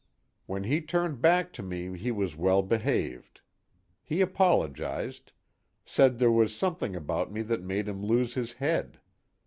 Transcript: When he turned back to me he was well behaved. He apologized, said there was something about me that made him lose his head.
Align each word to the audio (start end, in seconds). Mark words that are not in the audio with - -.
When 0.47 0.63
he 0.63 0.81
turned 0.81 1.21
back 1.21 1.53
to 1.53 1.61
me 1.61 1.95
he 1.95 2.09
was 2.09 2.35
well 2.35 2.63
behaved. 2.63 3.41
He 4.03 4.19
apologized, 4.19 5.31
said 5.85 6.17
there 6.17 6.31
was 6.31 6.55
something 6.55 6.95
about 6.95 7.31
me 7.31 7.43
that 7.43 7.61
made 7.61 7.87
him 7.87 8.03
lose 8.03 8.33
his 8.33 8.53
head. 8.53 8.99